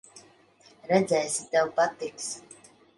Redzēsi, 0.93 1.47
tev 1.55 1.73
patiks. 1.79 2.37